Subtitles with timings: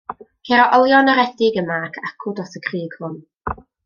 [0.47, 3.21] Ceir olion aredig yma ac acw dros y crug hwn.